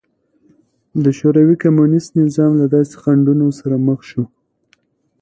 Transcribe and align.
د 1.03 1.05
شوروي 1.19 1.55
کمونېست 1.63 2.11
نظام 2.23 2.51
له 2.61 2.65
داسې 2.75 2.93
خنډونو 3.01 3.47
سره 3.59 3.75
مخ 3.87 3.99
شو 4.09 4.23